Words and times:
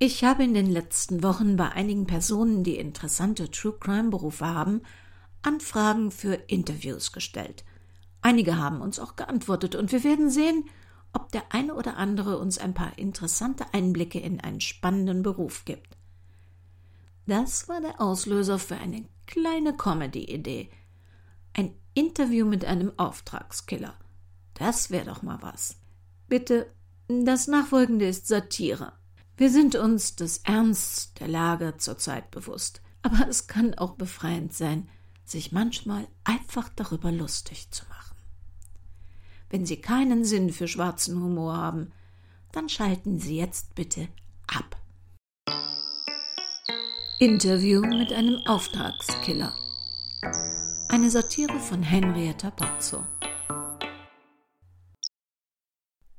Ich 0.00 0.22
habe 0.22 0.44
in 0.44 0.54
den 0.54 0.70
letzten 0.70 1.24
Wochen 1.24 1.56
bei 1.56 1.70
einigen 1.70 2.06
Personen, 2.06 2.62
die 2.62 2.76
interessante 2.76 3.50
True 3.50 3.76
Crime 3.80 4.10
Berufe 4.10 4.46
haben, 4.46 4.82
Anfragen 5.42 6.12
für 6.12 6.34
Interviews 6.34 7.10
gestellt. 7.10 7.64
Einige 8.20 8.58
haben 8.58 8.80
uns 8.80 9.00
auch 9.00 9.16
geantwortet 9.16 9.74
und 9.74 9.90
wir 9.90 10.04
werden 10.04 10.30
sehen, 10.30 10.66
ob 11.12 11.32
der 11.32 11.52
eine 11.52 11.74
oder 11.74 11.96
andere 11.96 12.38
uns 12.38 12.58
ein 12.58 12.74
paar 12.74 12.96
interessante 12.96 13.66
Einblicke 13.74 14.20
in 14.20 14.40
einen 14.40 14.60
spannenden 14.60 15.24
Beruf 15.24 15.64
gibt. 15.64 15.96
Das 17.26 17.68
war 17.68 17.80
der 17.80 18.00
Auslöser 18.00 18.60
für 18.60 18.76
eine 18.76 19.04
kleine 19.26 19.76
Comedy-Idee. 19.76 20.70
Ein 21.54 21.74
Interview 21.94 22.46
mit 22.46 22.64
einem 22.64 22.92
Auftragskiller. 22.98 23.94
Das 24.54 24.90
wäre 24.90 25.06
doch 25.06 25.22
mal 25.22 25.38
was. 25.40 25.76
Bitte, 26.28 26.72
das 27.08 27.48
Nachfolgende 27.48 28.06
ist 28.06 28.28
Satire. 28.28 28.97
Wir 29.38 29.50
sind 29.50 29.76
uns 29.76 30.16
des 30.16 30.38
Ernsts 30.38 31.14
der 31.14 31.28
Lage 31.28 31.74
zurzeit 31.78 32.32
bewusst, 32.32 32.82
aber 33.02 33.28
es 33.28 33.46
kann 33.46 33.72
auch 33.74 33.94
befreiend 33.94 34.52
sein, 34.52 34.88
sich 35.24 35.52
manchmal 35.52 36.08
einfach 36.24 36.68
darüber 36.74 37.12
lustig 37.12 37.70
zu 37.70 37.84
machen. 37.88 38.16
Wenn 39.48 39.64
Sie 39.64 39.80
keinen 39.80 40.24
Sinn 40.24 40.50
für 40.50 40.66
schwarzen 40.66 41.22
Humor 41.22 41.56
haben, 41.56 41.92
dann 42.50 42.68
schalten 42.68 43.20
Sie 43.20 43.36
jetzt 43.36 43.76
bitte 43.76 44.08
ab. 44.48 44.76
Interview 47.20 47.80
mit 47.82 48.12
einem 48.12 48.44
Auftragskiller. 48.44 49.52
Eine 50.88 51.10
Satire 51.10 51.60
von 51.60 51.84
Henrietta 51.84 52.50
Pozzo. 52.50 53.04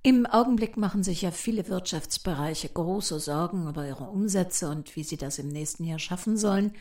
Im 0.10 0.26
Augenblick 0.26 0.76
machen 0.76 1.04
sich 1.04 1.22
ja 1.22 1.30
viele 1.30 1.68
Wirtschaftsbereiche 1.68 2.68
große 2.70 3.20
Sorgen 3.20 3.70
über 3.70 3.86
ihre 3.86 4.06
Umsätze 4.06 4.68
und 4.68 4.96
wie 4.96 5.04
sie 5.04 5.18
das 5.18 5.38
im 5.38 5.50
nächsten 5.50 5.84
Jahr 5.84 6.00
schaffen 6.00 6.36
sollen. 6.36 6.74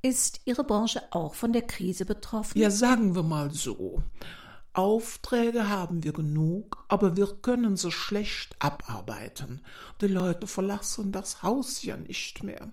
Ist 0.00 0.40
Ihre 0.46 0.64
Branche 0.64 1.02
auch 1.10 1.34
von 1.34 1.52
der 1.52 1.60
Krise 1.60 2.06
betroffen? 2.06 2.58
Ja, 2.58 2.70
sagen 2.70 3.14
wir 3.14 3.22
mal 3.22 3.50
so. 3.50 4.02
Aufträge 4.72 5.68
haben 5.68 6.04
wir 6.04 6.14
genug, 6.14 6.82
aber 6.88 7.18
wir 7.18 7.26
können 7.42 7.76
sie 7.76 7.92
schlecht 7.92 8.56
abarbeiten. 8.60 9.60
Die 10.00 10.06
Leute 10.06 10.46
verlassen 10.46 11.12
das 11.12 11.42
Haus 11.42 11.82
ja 11.82 11.98
nicht 11.98 12.42
mehr. 12.42 12.72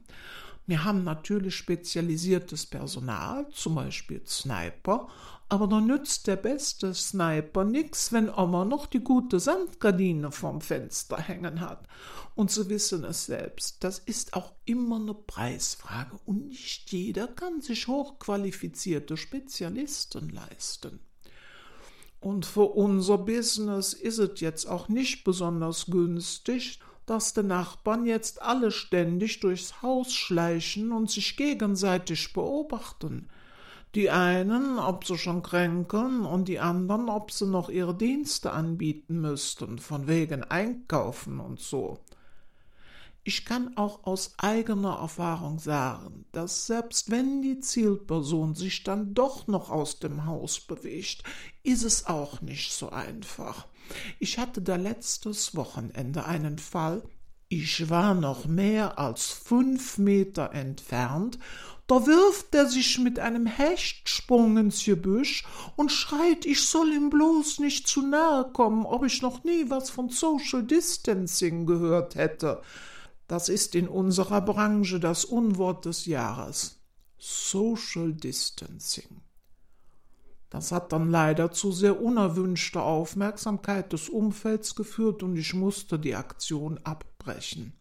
Wir 0.68 0.84
haben 0.84 1.06
natürlich 1.06 1.56
spezialisiertes 1.56 2.66
Personal, 2.66 3.48
zum 3.54 3.76
Beispiel 3.76 4.22
Sniper, 4.26 5.08
aber 5.48 5.66
da 5.66 5.80
nützt 5.80 6.28
der 6.28 6.36
beste 6.36 6.94
Sniper 6.94 7.64
nix, 7.64 8.12
wenn 8.12 8.30
Oma 8.30 8.66
noch 8.66 8.86
die 8.86 9.00
gute 9.00 9.40
Samtgardine 9.40 10.30
vom 10.30 10.60
Fenster 10.60 11.18
hängen 11.18 11.62
hat. 11.62 11.88
Und 12.36 12.52
Sie 12.52 12.68
wissen 12.68 13.06
es 13.06 13.28
selbst, 13.28 13.82
das 13.86 14.00
ist 14.00 14.34
auch 14.34 14.52
immer 14.66 14.98
eine 14.98 15.14
Preisfrage 15.14 16.20
und 16.26 16.50
nicht 16.50 16.92
jeder 16.92 17.28
kann 17.28 17.62
sich 17.62 17.88
hochqualifizierte 17.88 19.16
Spezialisten 19.16 20.28
leisten. 20.28 21.00
Und 22.20 22.46
für 22.46 22.66
unser 22.66 23.20
Business 23.20 23.94
ist 23.94 24.18
es 24.18 24.42
jetzt 24.42 24.66
auch 24.68 24.90
nicht 24.90 25.24
besonders 25.24 25.86
günstig, 25.86 26.80
dass 27.08 27.34
die 27.34 27.42
Nachbarn 27.42 28.06
jetzt 28.06 28.42
alle 28.42 28.70
ständig 28.70 29.40
durchs 29.40 29.82
Haus 29.82 30.14
schleichen 30.14 30.92
und 30.92 31.10
sich 31.10 31.38
gegenseitig 31.38 32.34
beobachten. 32.34 33.30
Die 33.96 34.12
einen, 34.12 34.78
ob 34.78 35.06
sie 35.06 35.18
schon 35.18 35.42
kränkeln, 35.42 36.26
und 36.26 36.50
die 36.50 36.60
anderen, 36.60 37.10
ob 37.10 37.32
sie 37.32 37.48
noch 37.48 37.70
ihre 37.70 37.96
Dienste 37.96 38.52
anbieten 38.52 39.22
müssten, 39.22 39.80
von 39.80 40.08
wegen 40.08 40.44
Einkaufen 40.44 41.40
und 41.40 41.62
so. 41.62 41.98
Ich 43.28 43.44
kann 43.44 43.76
auch 43.76 44.06
aus 44.06 44.36
eigener 44.38 45.00
Erfahrung 45.02 45.60
sagen, 45.60 46.24
dass 46.32 46.66
selbst 46.66 47.12
wenn 47.12 47.42
die 47.42 47.60
Zielperson 47.60 48.56
sich 48.56 48.84
dann 48.84 49.14
doch 49.14 49.48
noch 49.48 49.70
aus 49.70 50.00
dem 50.00 50.26
Haus 50.26 50.62
bewegt, 50.62 51.24
ist 51.62 51.84
es 51.84 52.06
auch 52.06 52.40
nicht 52.40 52.72
so 52.72 52.90
einfach. 52.90 53.68
Ich 54.20 54.38
hatte 54.38 54.62
da 54.62 54.78
letztes 54.78 55.58
Wochenende 55.58 56.24
einen 56.24 56.58
Fall, 56.58 57.04
ich 57.50 57.90
war 57.90 58.14
noch 58.14 58.46
mehr 58.46 58.98
als 58.98 59.26
fünf 59.26 59.98
Meter 59.98 60.54
entfernt, 60.54 61.38
da 61.88 62.08
wirft 62.08 62.56
er 62.56 62.68
sich 62.68 62.98
mit 62.98 63.20
einem 63.20 63.46
Hechtsprung 63.46 64.56
ins 64.56 64.86
Gebüsch 64.86 65.46
und 65.76 65.92
schreit, 65.92 66.46
ich 66.46 66.66
soll 66.66 66.94
ihm 66.94 67.10
bloß 67.10 67.60
nicht 67.60 67.90
zu 67.90 68.08
nahe 68.08 68.50
kommen, 68.54 68.86
ob 68.86 69.04
ich 69.04 69.22
noch 69.22 69.44
nie 69.44 69.70
was 69.70 69.90
von 69.90 70.08
Social 70.08 70.64
Distancing 70.64 71.66
gehört 71.66 72.16
hätte. 72.16 72.62
Das 73.28 73.50
ist 73.50 73.76
in 73.76 73.88
unserer 73.88 74.42
Branche 74.42 75.00
das 75.00 75.26
Unwort 75.26 75.86
des 75.86 76.06
Jahres. 76.06 76.80
Social 77.18 78.14
Distancing. 78.14 79.22
Das 80.50 80.72
hat 80.72 80.94
dann 80.94 81.12
leider 81.12 81.52
zu 81.52 81.74
sehr 81.74 82.02
unerwünschter 82.02 82.84
Aufmerksamkeit 82.84 83.92
des 83.92 84.08
Umfelds 84.08 84.76
geführt 84.76 85.24
und 85.24 85.36
ich 85.36 85.54
musste 85.54 86.00
die 86.00 86.16
Aktion 86.16 86.80
abbrechen. 86.84 87.74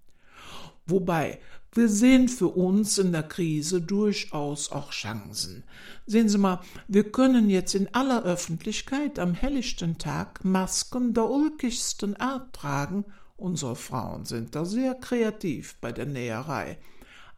Wobei, 0.86 1.40
wir 1.72 1.88
sehen 1.88 2.28
für 2.28 2.48
uns 2.48 2.98
in 2.98 3.12
der 3.12 3.22
Krise 3.22 3.82
durchaus 3.82 4.72
auch 4.72 4.90
Chancen. 4.90 5.62
Sehen 6.06 6.28
Sie 6.28 6.38
mal, 6.38 6.60
wir 6.88 7.12
können 7.12 7.50
jetzt 7.50 7.74
in 7.74 7.92
aller 7.94 8.24
Öffentlichkeit 8.24 9.18
am 9.18 9.34
helllichten 9.34 9.98
Tag 9.98 10.44
Masken 10.44 11.12
der 11.12 11.28
ulkigsten 11.28 12.16
Art 12.16 12.52
tragen 12.54 13.04
Unsere 13.36 13.76
Frauen 13.76 14.24
sind 14.24 14.54
da 14.54 14.64
sehr 14.64 14.94
kreativ 14.94 15.76
bei 15.80 15.92
der 15.92 16.06
Näherei. 16.06 16.78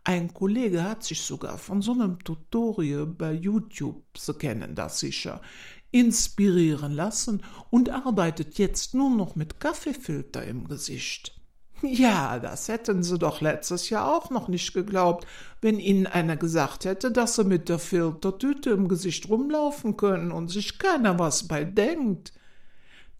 Ein 0.04 0.32
Kollege 0.32 0.84
hat 0.84 1.02
sich 1.02 1.20
sogar 1.22 1.58
von 1.58 1.82
so 1.82 1.92
einem 1.92 2.22
Tutorial 2.22 3.04
bei 3.06 3.32
YouTube, 3.32 4.04
Sie 4.16 4.34
kennen 4.34 4.74
das 4.74 5.00
sicher, 5.00 5.42
inspirieren 5.90 6.92
lassen 6.92 7.42
und 7.70 7.90
arbeitet 7.90 8.58
jetzt 8.58 8.94
nur 8.94 9.10
noch 9.10 9.36
mit 9.36 9.58
Kaffeefilter 9.60 10.44
im 10.44 10.68
Gesicht. 10.68 11.34
Ja, 11.82 12.38
das 12.38 12.68
hätten 12.68 13.02
Sie 13.02 13.18
doch 13.18 13.40
letztes 13.40 13.88
Jahr 13.90 14.16
auch 14.16 14.30
noch 14.30 14.48
nicht 14.48 14.74
geglaubt, 14.74 15.26
wenn 15.60 15.78
Ihnen 15.78 16.06
einer 16.06 16.36
gesagt 16.36 16.84
hätte, 16.84 17.12
dass 17.12 17.36
Sie 17.36 17.44
mit 17.44 17.68
der 17.68 17.78
Filtertüte 17.78 18.70
im 18.70 18.88
Gesicht 18.88 19.28
rumlaufen 19.28 19.96
können 19.96 20.32
und 20.32 20.48
sich 20.48 20.78
keiner 20.78 21.18
was 21.18 21.46
bei 21.46 21.64
denkt. 21.64 22.32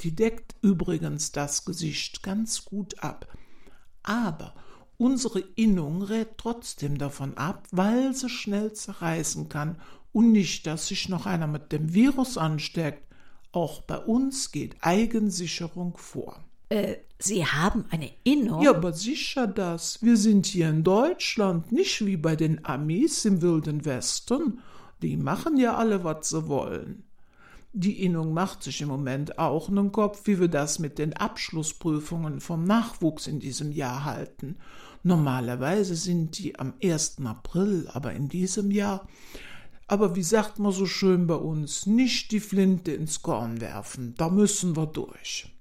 Die 0.01 0.15
deckt 0.15 0.55
übrigens 0.63 1.33
das 1.33 1.65
Gesicht 1.65 2.23
ganz 2.23 2.65
gut 2.65 3.03
ab. 3.03 3.27
Aber 4.03 4.55
unsere 4.97 5.41
Innung 5.41 6.03
rät 6.03 6.39
trotzdem 6.39 6.99
davon 6.99 7.37
ab, 7.37 7.67
weil 7.71 8.15
sie 8.15 8.29
schnell 8.29 8.73
zerreißen 8.73 9.49
kann 9.49 9.81
und 10.13 10.33
nicht, 10.33 10.67
dass 10.67 10.89
sich 10.89 11.09
noch 11.09 11.27
einer 11.27 11.47
mit 11.47 11.73
dem 11.73 11.95
Virus 11.95 12.39
ansteckt. 12.39 13.03
Auch 13.53 13.83
bei 13.83 13.99
uns 13.99 14.53
geht 14.53 14.77
Eigensicherung 14.81 15.97
vor. 15.97 16.45
Äh, 16.69 16.97
Sie 17.21 17.45
haben 17.45 17.85
eine 17.91 18.13
Innung? 18.23 18.63
Ja, 18.63 18.71
aber 18.71 18.93
sicher 18.93 19.49
das. 19.49 20.03
Wir 20.03 20.17
sind 20.17 20.47
hier 20.47 20.69
in 20.69 20.85
Deutschland, 20.85 21.73
nicht 21.73 22.07
wie 22.07 22.17
bei 22.17 22.37
den 22.37 22.65
Amis 22.65 23.25
im 23.25 23.43
Wilden 23.43 23.85
Westen. 23.85 24.61
Die 25.03 25.17
machen 25.17 25.57
ja 25.57 25.77
alle, 25.77 26.05
was 26.05 26.29
sie 26.29 26.47
wollen. 26.47 27.08
Die 27.75 28.03
Innung 28.03 28.33
macht 28.33 28.63
sich 28.63 28.81
im 28.81 28.89
Moment 28.89 29.39
auch 29.39 29.69
einen 29.69 29.93
Kopf, 29.93 30.23
wie 30.25 30.41
wir 30.41 30.49
das 30.49 30.79
mit 30.79 30.99
den 30.99 31.13
Abschlussprüfungen 31.13 32.41
vom 32.41 32.65
Nachwuchs 32.65 33.27
in 33.27 33.41
diesem 33.41 33.73
Jahr 33.73 34.05
halten. 34.05 34.57
Normalerweise 35.03 35.95
sind 35.95 36.39
die 36.39 36.59
am 36.59 36.75
1. 36.83 37.19
April, 37.25 37.89
aber 37.93 38.15
in 38.15 38.29
diesem 38.29 38.71
Jahr. 38.71 39.07
Aber 39.87 40.17
wie 40.17 40.23
sagt 40.23 40.59
man 40.59 40.73
so 40.73 40.87
schön 40.87 41.27
bei 41.27 41.35
uns, 41.35 41.87
nicht 41.87 42.33
die 42.33 42.41
Flinte 42.41 42.93
ins 42.93 43.23
Korn 43.23 43.61
werfen, 43.61 44.15
da 44.17 44.29
müssen 44.29 44.77
wir 44.77 44.87
durch. 44.87 45.58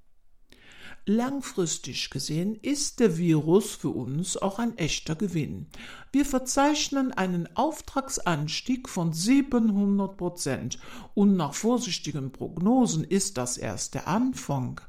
Langfristig 1.09 2.09
gesehen 2.09 2.59
ist 2.62 3.00
der 3.00 3.18
Virus 3.18 3.75
für 3.75 3.91
uns 3.91 4.35
auch 4.35 4.59
ein 4.59 4.78
echter 4.78 5.16
Gewinn. 5.16 5.67
Wir 6.11 6.26
verzeichnen 6.26 7.14
einen 7.14 7.47
Auftragsanstieg 7.55 8.90
von 8.90 9.14
700 9.14 10.17
Prozent 10.17 10.79
und 11.14 11.37
nach 11.37 11.53
vorsichtigen 11.53 12.34
Prognosen 12.34 13.05
ist 13.05 13.37
das 13.37 13.58
erst 13.58 13.93
der 13.93 14.09
Anfang. 14.09 14.81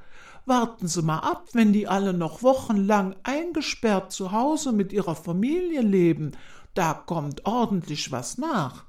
Warten 0.45 0.89
Sie 0.89 1.03
mal 1.03 1.21
ab, 1.21 1.51
wenn 1.53 1.73
die 1.73 1.87
alle 1.87 2.13
noch 2.13 2.43
wochenlang 2.43 3.15
eingesperrt 3.23 4.11
zu 4.11 4.33
Hause 4.33 4.73
mit 4.73 4.93
ihrer 4.93 5.15
Familie 5.15 5.83
leben, 5.83 6.33
da 6.75 6.95
kommt 6.95 7.47
ordentlich 7.47 8.11
was 8.11 8.39
nach. 8.39 8.88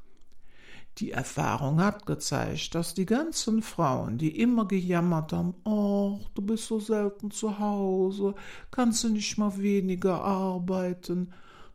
Die 0.99 1.11
Erfahrung 1.11 1.81
hat 1.81 2.05
gezeigt, 2.05 2.75
dass 2.75 2.93
die 2.93 3.05
ganzen 3.05 3.61
Frauen, 3.61 4.17
die 4.17 4.37
immer 4.37 4.67
gejammert 4.67 5.31
haben, 5.31 5.53
ach, 5.63 6.29
du 6.33 6.41
bist 6.41 6.67
so 6.67 6.81
selten 6.81 7.31
zu 7.31 7.57
Hause, 7.57 8.35
kannst 8.69 9.05
du 9.05 9.09
nicht 9.09 9.37
mal 9.37 9.57
weniger 9.57 10.21
arbeiten, 10.21 11.31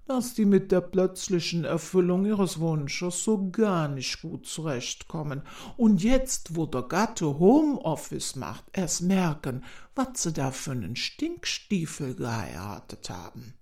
dass 0.06 0.34
die 0.34 0.44
mit 0.44 0.70
der 0.70 0.82
plötzlichen 0.82 1.64
Erfüllung 1.64 2.26
ihres 2.26 2.60
Wunsches 2.60 3.24
so 3.24 3.50
gar 3.50 3.88
nicht 3.88 4.20
gut 4.20 4.46
zurechtkommen 4.46 5.40
und 5.78 6.02
jetzt, 6.02 6.54
wo 6.56 6.66
der 6.66 6.82
Gatte 6.82 7.38
Homeoffice 7.38 8.36
macht, 8.36 8.64
erst 8.74 9.00
merken, 9.00 9.64
was 9.94 10.22
sie 10.22 10.34
da 10.34 10.50
für 10.50 10.72
einen 10.72 10.96
Stinkstiefel 10.96 12.14
geheiratet 12.14 13.08
haben. 13.08 13.54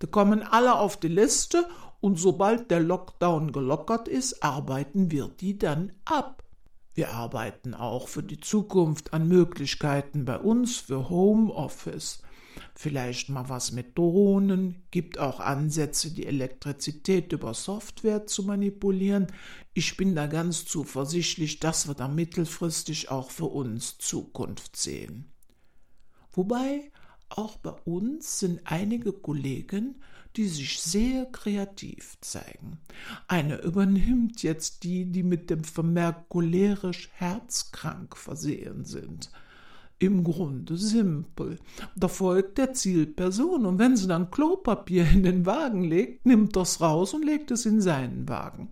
Da 0.00 0.08
kommen 0.08 0.42
alle 0.42 0.74
auf 0.74 0.96
die 0.96 1.08
Liste 1.08 1.68
und 2.00 2.18
sobald 2.18 2.70
der 2.70 2.80
Lockdown 2.80 3.52
gelockert 3.52 4.08
ist, 4.08 4.42
arbeiten 4.42 5.10
wir 5.10 5.28
die 5.28 5.58
dann 5.58 5.92
ab. 6.04 6.42
Wir 6.94 7.12
arbeiten 7.12 7.74
auch 7.74 8.08
für 8.08 8.22
die 8.22 8.40
Zukunft 8.40 9.12
an 9.12 9.28
Möglichkeiten 9.28 10.24
bei 10.24 10.38
uns 10.38 10.76
für 10.76 11.08
Homeoffice. 11.08 12.22
Vielleicht 12.74 13.28
mal 13.28 13.48
was 13.48 13.72
mit 13.72 13.96
Drohnen, 13.96 14.82
gibt 14.90 15.18
auch 15.18 15.38
Ansätze, 15.40 16.12
die 16.12 16.26
Elektrizität 16.26 17.32
über 17.32 17.54
Software 17.54 18.26
zu 18.26 18.42
manipulieren. 18.42 19.28
Ich 19.72 19.96
bin 19.96 20.14
da 20.14 20.26
ganz 20.26 20.64
zuversichtlich, 20.64 21.60
dass 21.60 21.86
wir 21.86 21.94
da 21.94 22.08
mittelfristig 22.08 23.10
auch 23.10 23.30
für 23.30 23.46
uns 23.46 23.98
Zukunft 23.98 24.76
sehen. 24.76 25.32
Wobei 26.32 26.90
auch 27.30 27.56
bei 27.56 27.72
uns 27.84 28.40
sind 28.40 28.60
einige 28.64 29.12
Kollegen, 29.12 29.96
die 30.36 30.46
sich 30.46 30.80
sehr 30.80 31.26
kreativ 31.26 32.16
zeigen. 32.20 32.78
Eine 33.26 33.60
übernimmt 33.62 34.42
jetzt 34.42 34.84
die, 34.84 35.06
die 35.06 35.22
mit 35.22 35.50
dem 35.50 35.64
Vermerk 35.64 36.28
cholerisch 36.28 37.10
herzkrank 37.14 38.16
versehen 38.16 38.84
sind. 38.84 39.30
Im 39.98 40.24
Grunde 40.24 40.78
simpel. 40.78 41.58
Da 41.94 42.08
folgt 42.08 42.58
der 42.58 42.72
Zielperson 42.72 43.66
und 43.66 43.78
wenn 43.78 43.96
sie 43.96 44.08
dann 44.08 44.30
Klopapier 44.30 45.06
in 45.10 45.22
den 45.24 45.44
Wagen 45.44 45.84
legt, 45.84 46.24
nimmt 46.24 46.56
das 46.56 46.80
raus 46.80 47.12
und 47.12 47.24
legt 47.24 47.50
es 47.50 47.66
in 47.66 47.82
seinen 47.82 48.28
Wagen. 48.28 48.70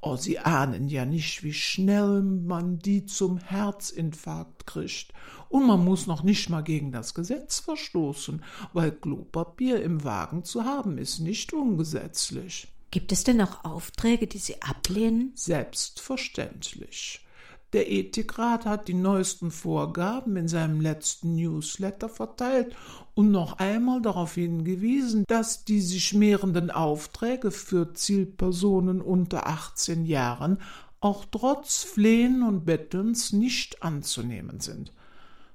Oh, 0.00 0.16
Sie 0.16 0.38
ahnen 0.38 0.88
ja 0.88 1.04
nicht, 1.04 1.42
wie 1.42 1.52
schnell 1.52 2.22
man 2.22 2.78
die 2.78 3.04
zum 3.06 3.38
Herzinfarkt 3.38 4.66
kriegt. 4.66 5.12
Und 5.48 5.66
man 5.66 5.84
muss 5.84 6.06
noch 6.06 6.22
nicht 6.22 6.50
mal 6.50 6.62
gegen 6.62 6.92
das 6.92 7.14
Gesetz 7.14 7.58
verstoßen, 7.58 8.44
weil 8.72 8.92
Klopapier 8.92 9.82
im 9.82 10.04
Wagen 10.04 10.44
zu 10.44 10.64
haben 10.64 10.98
ist 10.98 11.18
nicht 11.18 11.52
ungesetzlich. 11.52 12.68
Gibt 12.90 13.12
es 13.12 13.24
denn 13.24 13.40
auch 13.40 13.64
Aufträge, 13.64 14.26
die 14.26 14.38
Sie 14.38 14.62
ablehnen? 14.62 15.32
Selbstverständlich. 15.34 17.26
Der 17.74 17.90
Ethikrat 17.90 18.64
hat 18.64 18.88
die 18.88 18.94
neuesten 18.94 19.50
Vorgaben 19.50 20.36
in 20.36 20.48
seinem 20.48 20.80
letzten 20.80 21.34
Newsletter 21.34 22.08
verteilt 22.08 22.74
und 23.14 23.30
noch 23.30 23.58
einmal 23.58 24.00
darauf 24.00 24.34
hingewiesen, 24.34 25.24
dass 25.28 25.64
die 25.64 25.82
sich 25.82 26.14
mehrenden 26.14 26.70
Aufträge 26.70 27.50
für 27.50 27.92
Zielpersonen 27.92 29.02
unter 29.02 29.46
18 29.46 30.06
Jahren 30.06 30.58
auch 31.00 31.26
trotz 31.30 31.82
Flehen 31.82 32.42
und 32.42 32.64
Bettelns 32.64 33.32
nicht 33.34 33.82
anzunehmen 33.82 34.60
sind. 34.60 34.92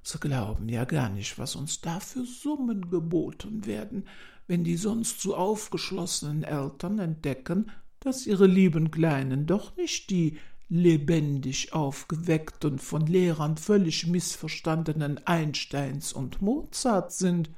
Sie 0.03 0.19
glauben 0.19 0.69
ja 0.69 0.85
gar 0.85 1.09
nicht, 1.09 1.39
was 1.39 1.55
uns 1.55 1.81
da 1.81 1.99
für 1.99 2.25
Summen 2.25 2.91
geboten 2.91 3.65
werden, 3.65 4.07
wenn 4.47 4.63
die 4.63 4.77
sonst 4.77 5.21
so 5.21 5.35
aufgeschlossenen 5.35 6.43
Eltern 6.43 6.99
entdecken, 6.99 7.71
dass 7.99 8.27
ihre 8.27 8.45
lieben 8.47 8.91
Kleinen 8.91 9.45
doch 9.45 9.75
nicht 9.77 10.09
die 10.09 10.37
lebendig 10.69 11.73
aufgeweckt 11.73 12.65
und 12.65 12.79
von 12.79 13.05
Lehrern 13.05 13.57
völlig 13.57 14.07
missverstandenen 14.07 15.25
Einsteins 15.27 16.13
und 16.13 16.41
Mozart 16.41 17.11
sind, 17.11 17.49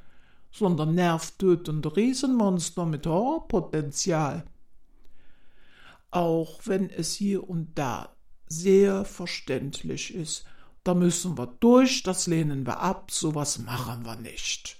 sondern 0.52 0.96
nervtötende 0.96 1.96
Riesenmonster 1.96 2.86
mit 2.86 3.06
Horrorpotenzial. 3.06 4.46
Auch 6.12 6.60
wenn 6.66 6.90
es 6.90 7.14
hier 7.14 7.50
und 7.50 7.78
da 7.78 8.16
sehr 8.48 9.06
verständlich 9.06 10.14
ist, 10.14 10.46
da 10.84 10.94
müssen 10.94 11.38
wir 11.38 11.48
durch, 11.48 12.04
das 12.04 12.28
lehnen 12.28 12.66
wir 12.66 12.80
ab, 12.80 13.12
sowas 13.12 13.60
machen 13.60 14.06
wir 14.06 14.16
nicht. 14.16 14.78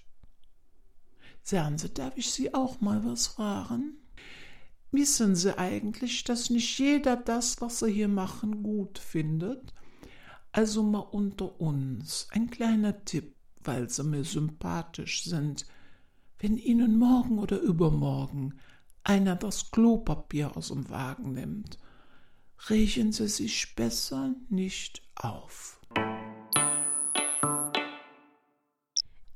Sagen 1.42 1.78
Sie, 1.78 1.94
darf 1.94 2.16
ich 2.16 2.32
Sie 2.32 2.54
auch 2.54 2.80
mal 2.80 3.04
was 3.04 3.28
fragen? 3.28 3.98
Wissen 4.96 5.36
Sie 5.36 5.58
eigentlich, 5.58 6.24
dass 6.24 6.50
nicht 6.50 6.80
jeder 6.80 7.18
das, 7.18 7.60
was 7.60 7.80
Sie 7.80 7.92
hier 7.92 8.08
machen, 8.08 8.64
gut 8.64 8.98
findet? 8.98 9.74
Also 10.54 10.84
mal 10.84 11.00
unter 11.00 11.60
uns 11.60 12.28
ein 12.32 12.50
kleiner 12.50 13.04
Tipp, 13.04 13.36
weil 13.64 13.90
Sie 13.90 14.04
mir 14.04 14.24
sympathisch 14.24 15.26
sind. 15.26 15.66
Wenn 16.40 16.58
Ihnen 16.58 16.98
morgen 16.98 17.40
oder 17.40 17.60
übermorgen 17.60 18.56
einer 19.04 19.36
das 19.36 19.70
Klopapier 19.72 20.56
aus 20.56 20.70
dem 20.70 20.90
Wagen 20.90 21.34
nimmt, 21.34 21.78
regen 22.70 23.12
Sie 23.12 23.28
sich 23.28 23.76
besser 23.76 24.34
nicht 24.50 25.02
auf. 25.16 25.82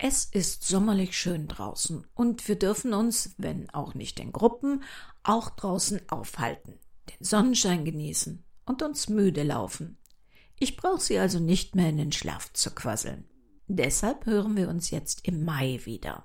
Es 0.02 0.24
ist 0.24 0.66
sommerlich 0.66 1.18
schön 1.18 1.50
draußen 1.50 2.08
und 2.14 2.48
wir 2.48 2.58
dürfen 2.58 2.94
uns, 2.94 3.36
wenn 3.38 3.70
auch 3.72 3.96
nicht 3.96 4.22
in 4.22 4.32
Gruppen, 4.32 4.82
auch 5.24 5.50
draußen 5.50 6.00
aufhalten, 6.10 6.80
den 7.10 7.26
Sonnenschein 7.26 7.84
genießen 7.84 8.42
und 8.66 8.82
uns 8.82 9.10
müde 9.10 9.44
laufen. 9.44 9.98
Ich 10.58 10.78
brauche 10.78 11.02
sie 11.02 11.20
also 11.20 11.40
nicht 11.40 11.76
mehr 11.76 11.90
in 11.90 11.98
den 11.98 12.14
Schlaf 12.14 12.54
zu 12.54 12.72
quasseln. 12.72 13.26
Deshalb 13.68 14.26
hören 14.26 14.56
wir 14.56 14.70
uns 14.70 14.90
jetzt 14.90 15.28
im 15.28 15.44
Mai 15.44 15.82
wieder. 15.84 16.24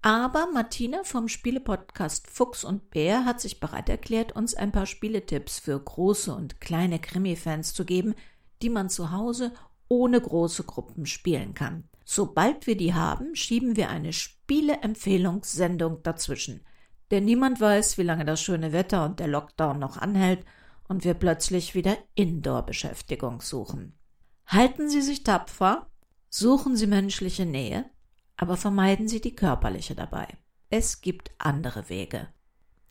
Aber 0.00 0.48
Martina 0.50 1.04
vom 1.04 1.28
Spielepodcast 1.28 2.26
Fuchs 2.30 2.64
und 2.64 2.88
Bär 2.88 3.26
hat 3.26 3.38
sich 3.38 3.60
bereit 3.60 3.90
erklärt, 3.90 4.32
uns 4.32 4.54
ein 4.54 4.72
paar 4.72 4.86
Spieletipps 4.86 5.58
für 5.58 5.78
große 5.78 6.34
und 6.34 6.58
kleine 6.62 7.00
Krimi-Fans 7.00 7.74
zu 7.74 7.84
geben, 7.84 8.14
die 8.62 8.70
man 8.70 8.88
zu 8.88 9.10
Hause 9.10 9.52
ohne 9.88 10.18
große 10.18 10.64
Gruppen 10.64 11.04
spielen 11.04 11.52
kann. 11.52 11.84
Sobald 12.08 12.68
wir 12.68 12.76
die 12.76 12.94
haben, 12.94 13.34
schieben 13.34 13.74
wir 13.74 13.90
eine 13.90 14.12
Spieleempfehlungssendung 14.12 16.04
dazwischen. 16.04 16.64
Denn 17.10 17.24
niemand 17.24 17.60
weiß, 17.60 17.98
wie 17.98 18.04
lange 18.04 18.24
das 18.24 18.40
schöne 18.40 18.72
Wetter 18.72 19.04
und 19.04 19.18
der 19.18 19.26
Lockdown 19.26 19.80
noch 19.80 19.96
anhält 19.96 20.44
und 20.86 21.04
wir 21.04 21.14
plötzlich 21.14 21.74
wieder 21.74 21.98
Indoor-Beschäftigung 22.14 23.40
suchen. 23.40 23.98
Halten 24.46 24.88
Sie 24.88 25.02
sich 25.02 25.24
tapfer, 25.24 25.90
suchen 26.30 26.76
Sie 26.76 26.86
menschliche 26.86 27.44
Nähe, 27.44 27.90
aber 28.36 28.56
vermeiden 28.56 29.08
Sie 29.08 29.20
die 29.20 29.34
körperliche 29.34 29.96
dabei. 29.96 30.28
Es 30.70 31.00
gibt 31.00 31.32
andere 31.38 31.88
Wege. 31.88 32.28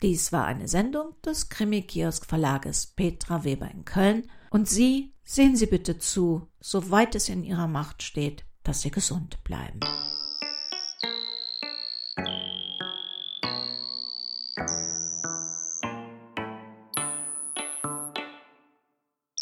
Dies 0.02 0.30
war 0.30 0.44
eine 0.44 0.68
Sendung 0.68 1.14
des 1.22 1.48
Krimi-Kiosk-Verlages 1.48 2.88
Petra 2.88 3.44
Weber 3.44 3.70
in 3.70 3.86
Köln 3.86 4.30
und 4.50 4.68
Sie 4.68 5.14
sehen 5.24 5.56
Sie 5.56 5.66
bitte 5.66 5.96
zu, 5.98 6.48
soweit 6.60 7.14
es 7.14 7.30
in 7.30 7.44
Ihrer 7.44 7.66
Macht 7.66 8.02
steht, 8.02 8.45
dass 8.66 8.82
Sie 8.82 8.90
gesund 8.90 9.42
bleiben. 9.44 9.78